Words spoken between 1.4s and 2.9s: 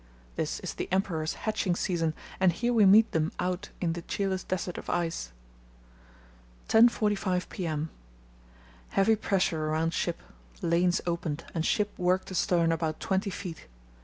hatching season, and here we